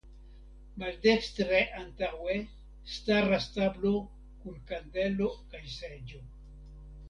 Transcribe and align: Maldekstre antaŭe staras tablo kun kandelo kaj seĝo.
Maldekstre 0.83 1.59
antaŭe 1.81 2.39
staras 2.95 3.47
tablo 3.61 3.95
kun 4.43 4.59
kandelo 4.73 5.33
kaj 5.55 5.63
seĝo. 5.79 6.27